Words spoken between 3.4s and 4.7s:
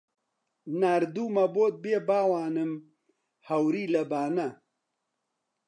هەوری لە بانە